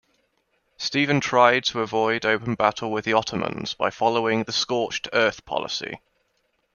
Stephan 0.77 1.19
tried 1.19 1.63
to 1.63 1.79
avoid 1.81 2.25
open 2.25 2.55
battle 2.55 2.91
with 2.91 3.05
the 3.05 3.13
Ottomans 3.13 3.75
by 3.75 3.91
following 3.91 4.43
a 4.47 4.51
scorched-earth 4.51 5.45
policy. 5.45 5.99